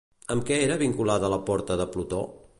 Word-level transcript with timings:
Amb 0.35 0.47
què 0.47 0.57
era 0.61 0.77
vinculada 0.83 1.31
la 1.35 1.41
Porta 1.51 1.79
de 1.85 1.89
Plutó? 1.97 2.25